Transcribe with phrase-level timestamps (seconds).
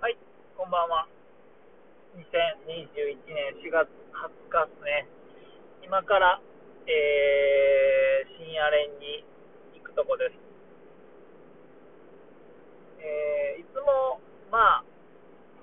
[0.00, 0.16] はい、
[0.56, 1.08] こんばんは。
[2.16, 5.08] 2021年4月20日ですね。
[5.84, 6.40] 今から、
[6.86, 9.24] えー、深夜練に
[9.80, 10.36] 行くとこです。
[13.00, 14.20] えー、いつも、
[14.52, 14.84] まあ、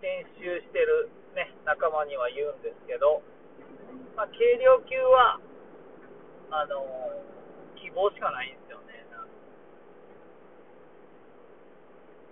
[0.01, 3.21] 練習してるね、仲間には言うんですけど、
[4.15, 5.39] まあ、軽量級は、
[6.52, 7.27] あのー
[7.77, 9.05] 希望しかないんですよね。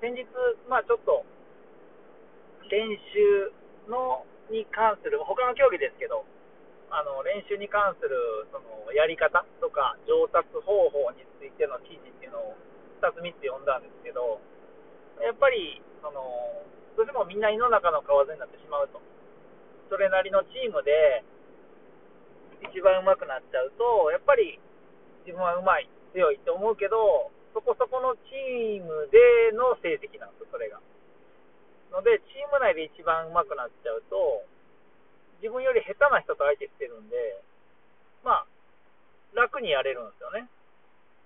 [0.01, 0.27] 先日、
[0.67, 1.23] まあちょっと、
[2.69, 3.51] 練習
[3.89, 6.25] のに関する、他の競技ですけど、
[6.93, 12.55] あの練習に関するそのやり方とか上達方法についての記事っていうのを
[13.01, 14.39] 2つ3つ読んだんですけど、
[15.19, 16.21] やっぱりその
[16.95, 19.01] どうしてもみんな胃の中の蛙になってしまうと、
[19.89, 21.25] それなりのチームで
[22.71, 24.59] 一番上手くなっちゃうと、やっぱり
[25.25, 30.79] 自分は上手い、強いって思うけど、そこそこのチームでの成績なんですよ、それが。
[31.95, 34.43] ので、チーム内で一番上手くなっちゃうと、
[35.39, 37.15] 自分より下手な人と相手してるんで、
[38.23, 38.45] まあ、
[39.31, 40.49] 楽にやれるんですよね。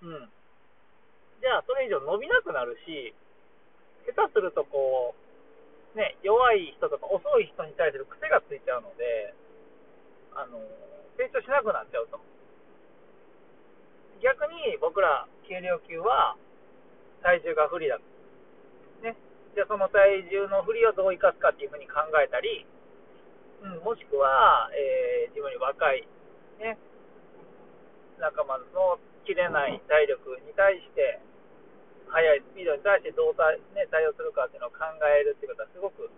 [0.02, 0.30] うん。
[1.42, 3.14] じゃあ、それ以上伸びなくなるし、
[4.06, 9.34] 下手するとこう、ね、弱い人とか遅い人に対する癖がついちゃうので、
[10.34, 10.62] あの、
[11.18, 12.20] 成長しなくなっちゃうと。
[14.22, 16.36] 逆に僕ら軽量級は
[17.22, 17.98] 体重が不利だ。
[17.98, 18.09] ね。
[19.54, 22.66] じゃあその体重の不利をどう生かすかっていうふうに考えたり、
[23.62, 26.04] うん、もしくは、えー自分より若い、
[26.58, 26.76] ね、
[28.18, 31.22] 仲間の切れない体力に対して、
[32.10, 36.10] 速いスピードに対してどう対,、ね、対応するかっていうのを考えるっていうことはすごく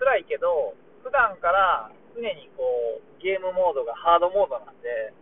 [0.00, 2.64] 辛いけど、普段から常にこ
[2.98, 5.12] うゲームモードがハードモードなんで、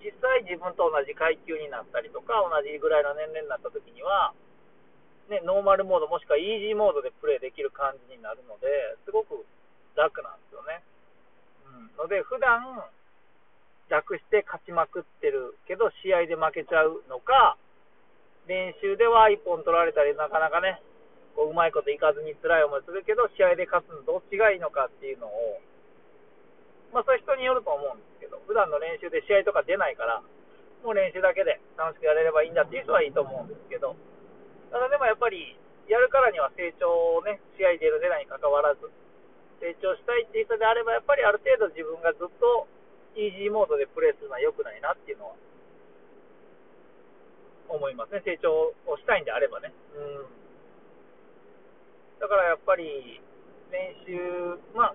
[0.00, 4.32] 実際自分と同じ階級になったりとか、同じぐらいの年齢になった時には、
[5.28, 8.68] ね、ノーマルモードもしくはイージーモードでプレイできる感じになるので、
[9.04, 9.44] すごく
[9.96, 10.84] 楽なんですよね。
[11.96, 12.84] うん、ので、普段
[13.88, 17.56] 楽して勝ちまくってるけど、試合で負けちゃうのか、
[18.46, 20.80] 練習では1本取られたり、なかなかね、
[21.34, 25.60] こううまいこといかずに辛い思いするけど、試合で勝つのどっちがいいのかっていうのを、
[26.92, 30.22] まあ、それ人によると思うんですけど、普段の練習で試合とか出ないから、
[30.84, 33.96] もう練習だけで楽しくやれればいいんだっていう人はいいと思うんですけど、
[34.74, 35.54] ただでもやっぱり、
[35.86, 38.90] やるからには成長をね、試合出る出ないに関わらず、
[39.62, 42.66] 成長したいっていう人であれば、やっぱりある程度自分がずっと
[43.14, 45.38] イージーモードでプレーするのは良くないなっていうのは
[47.70, 49.70] 思いますね、成長をしたいんであればね。
[49.94, 50.26] うん、
[52.18, 53.22] だからやっぱり
[53.70, 54.94] 練習、まあ、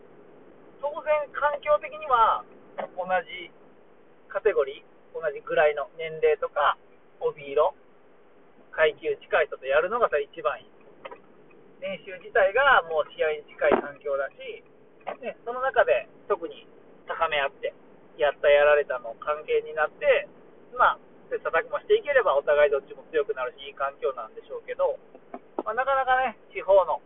[0.83, 2.43] 当然環境的には
[2.99, 3.47] 同じ
[4.27, 6.75] カテゴリー、同じぐらいの年齢とか、
[7.23, 7.71] 帯色、
[8.71, 10.69] 階級近い人とやるのがさ一番いい。
[11.79, 14.63] 練習自体がもう試合に近い環境だし、
[15.23, 16.67] ね、その中で特に
[17.07, 17.73] 高め合って、
[18.19, 20.27] やったやられたの関係になって、
[20.75, 24.99] まあ、切磋琢磨していければお互いどっちも強くなるし、いい環境なんでしょうけど、
[25.63, 26.99] まあ、なかなかね、地方の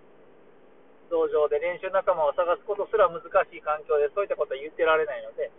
[1.14, 5.54] 道場で練習仲間を探すことすら難しい環境でそういったことは言ってられないので、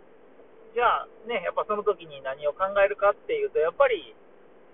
[0.75, 4.11] じゃあね、やっぱその時に何を考えるかっていうと、やっぱり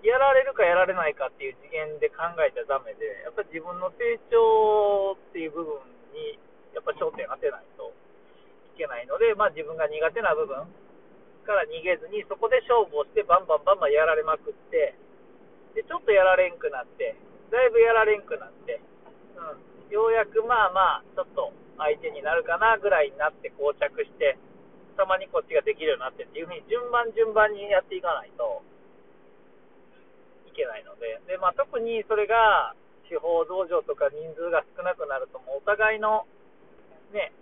[0.02, 5.78] やられるかやられないかっていう次元で考えちゃダメで、やっぱ自分の成長っていう部分
[6.10, 6.38] に
[6.74, 7.94] やっぱ焦点当てないと
[8.74, 10.66] いけないので、まあ自分が苦手な部分
[11.46, 14.98] から逃げずに、そこで勝負をしてバンバンバンバンやられまくって、
[15.74, 17.14] で、ちょっとやられんくなって、
[17.54, 18.82] だいぶやられんくなって、
[19.38, 24.38] うん、ようやくまあまあ、ちょっと相手になるかなぐらいになって膠着して、
[24.96, 28.62] たまにこっちができるようになってっていうふうに順番順番にやっていかないと
[30.52, 32.74] けないので、でまあ、特にそれが
[33.08, 36.26] 地方道場とか人数が少なくなると、もうお互いの、
[37.12, 37.32] ね、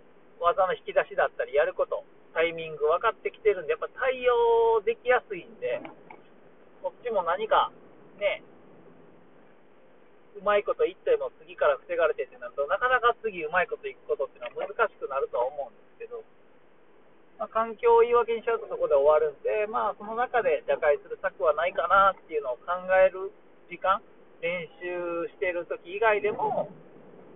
[0.41, 2.05] 技の引き出しだったり、やること、
[2.35, 5.83] タイミング分かってきてるんで、やっぱ対応できやすいんで、
[6.83, 7.71] こっちも何か
[8.19, 8.43] ね、
[10.37, 15.90] うまいこと言っても次から防がれてってなると、なかなか次うまいこといくことっていうのは難しくなるとは思うんです、
[17.61, 23.29] 環境を言い訳にしちゃうとそこで終わるんで、まあ、その中で打開する策はないかなっていうのを考える
[23.69, 24.01] 時間、
[24.41, 26.73] 練習してる時以外でも、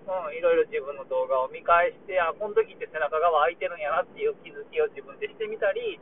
[0.09, 6.01] うん、いろいろ自分の動画を見返して、あ、この時って背中側空いてるんやなっていう気づきを自分でしてみたり、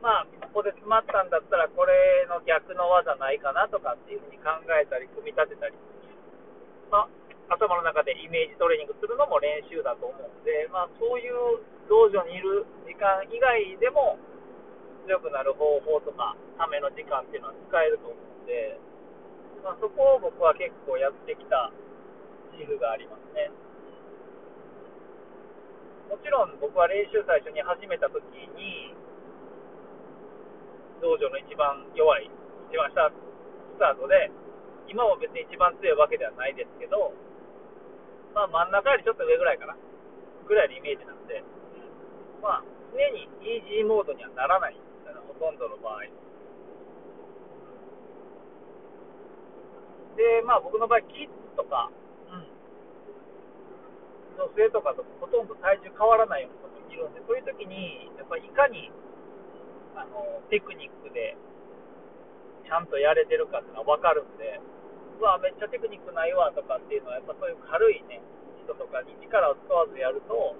[0.00, 4.48] まあ、ここで詰まったんだったら、これの逆の技ないかなとかっていうふうに考
[4.80, 5.76] えたり、組み立てたり、
[6.88, 7.08] まあ、
[7.52, 14.16] 頭の中でイメージトレーニングするのも練習だと思うんで、まあ、そういう道場にいる時間以外でも、
[15.06, 18.78] 強くなる方法とか、ための時間っていうのは使えると思うんで、
[19.62, 21.70] まあ、そこを僕は結構やってきた
[22.54, 23.50] 自負がありますね。
[26.10, 28.22] もちろん僕は練習最初に始めた時
[28.54, 28.94] に、
[31.00, 32.30] 道場の一番弱い、
[32.70, 34.30] 一番下スタートで、
[34.86, 37.14] 今も別に一番強いわけではないですけど、
[38.34, 39.76] まあ真ん中よりちょっと上ぐらいかな、
[40.48, 41.44] ぐらいのイメージなんで、
[42.42, 44.76] まあ常にイージーモードにはならない。
[45.28, 46.00] ほとんどの場合。
[50.16, 51.90] で、まあ僕の場合、キッズとか、
[52.30, 52.46] うん、
[54.38, 58.92] 女性とかとほとんど体重変わらないような人もいるんで、そういう時に、やっぱりいかに
[59.96, 61.36] あのテクニックで
[62.64, 64.60] ちゃんとやれてるかっていうのは分かるんで、
[65.22, 68.18] うわ、めっちゃテクニックないわとかっていうのは、やっぱそういう軽いね、
[68.66, 70.58] 人とかに力を使わずやると、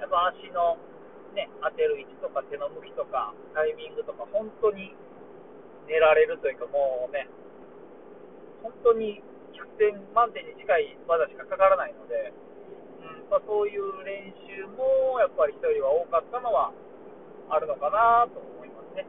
[0.00, 0.80] やっぱ足の
[1.36, 4.96] ね、当てる位置とか手の向きとかタイミングとか本当に
[5.84, 7.28] 寝られるというかもうね、
[8.64, 9.20] 本当に
[9.52, 12.32] 100点満点に近い技しかかからないので、
[13.04, 16.72] うんまあ、そういう練習もやっぱり人よりは多かったのは
[17.52, 19.04] あるのかなと思いますね。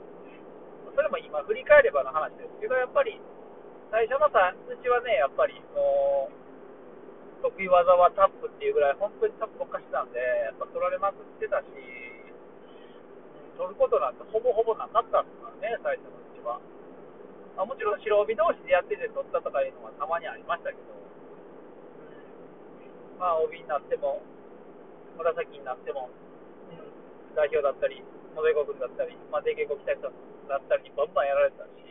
[0.92, 3.22] それも今振り返ればの話ですけど、やっぱり
[3.90, 11.74] 最初のうちはね、やっぱりもう得意技はタップっていうぐらい本当にタップばっかしてたんで、やっぱ取られまくってたし、
[13.58, 16.62] 取ることなんてほぼほぼなかったんですからね、最初のうちは。
[17.58, 20.86] まあ、もちろん白帯同士でやってて取ったとかいうのはたまにありましたけど、
[23.18, 24.22] まあ帯になっても、
[25.18, 26.14] 紫になっても、
[27.36, 28.06] 代表だったり、
[28.38, 30.14] 野出国だったり、まあ、出稽古来た人
[30.48, 31.90] だったりにバンバンやられてたし、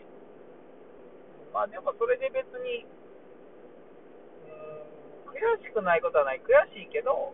[1.53, 2.85] まあでもそれで別に、
[5.27, 7.33] うん、悔しくないことはない、悔しいけど、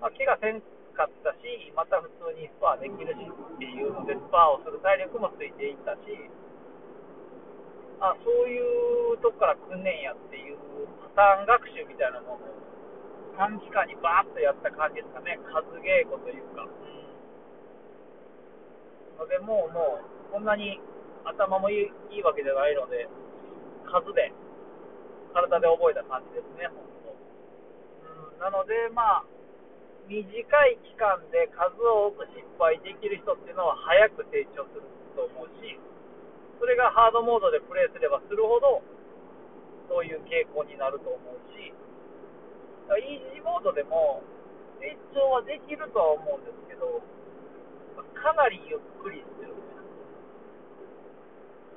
[0.00, 0.62] まあ、怪我せん
[0.94, 6.10] かったし、また普通にスパーできるしっていうので、スパーをする体力もついていったし、
[8.00, 8.58] あそうい
[9.14, 10.58] うとこから来んねんやっていう
[11.14, 12.58] パターン学習みたいなものを
[13.38, 16.66] 短期間にバーッとやった感じですかね、数稽古というか。
[19.18, 20.78] ので、もう、もう、そんなに
[21.28, 23.08] 頭もいいいいわけじゃないので、
[23.84, 24.32] 数で、
[25.32, 27.12] 体で覚えた感じですね、本当。
[27.12, 29.24] うん、なので、まあ、
[30.08, 35.76] 短い期間で数を多く失敗できる人っていうのは早く成長すると思うし、
[36.58, 38.80] それがハードモードでプレイすればするほど、
[39.88, 41.72] そういう傾向になると思うし、
[42.96, 44.24] イージーモードでも
[44.80, 47.04] 成長はできるとは思うんですけど、
[48.16, 49.47] かなりゆっくりしてる。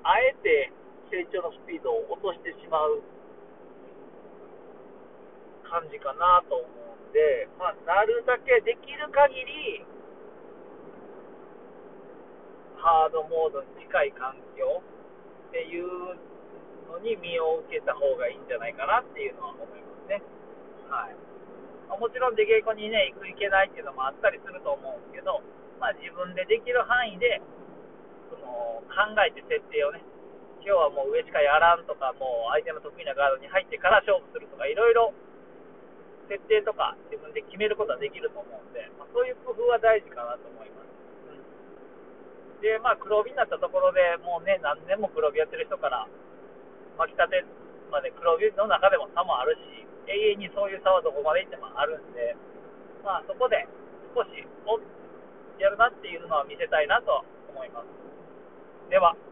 [0.04, 0.72] あえて
[1.12, 3.02] 成長のスピードを落としてしまう
[5.68, 9.86] 感じかなと思うんで、まあ、なるだけできる限り、
[12.80, 14.82] ハードモードに近い環境
[15.50, 16.18] っていう
[16.90, 20.24] のに身を受けた方がいいんじゃないかなっていうのは思いますね。
[20.90, 21.32] はい
[21.92, 22.00] ま。
[22.00, 25.44] もちろん出稽古にね、行く行けないっていうのもあったりすると思うんですけど、
[25.80, 27.44] まあ自分でできる範囲で、
[29.02, 30.06] 考えて設定をね、
[30.62, 35.10] 今日はもう上しかやらんとか、もう相手の得意なガードに入ってから勝負するとか、いろいろ
[36.30, 40.94] 設定とか自分で決めることはできると思うんで、まあ、そういう工夫は大事かなと思います。
[42.62, 46.06] で、まあ、黒帯になったところでもうね、何年も黒帯やってる人から、
[47.02, 47.46] 巻き立て
[47.90, 52.38] まで黒帯の中でも差もあるし、永遠にそういう差はどこまでいってもあるんで、
[53.02, 53.66] まあ、そこで
[54.14, 54.30] 少し、
[55.58, 58.01] やるなっていうのは見せたいなと思います。
[58.92, 59.31] では。